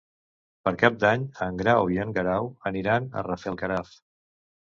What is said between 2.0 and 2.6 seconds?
en Guerau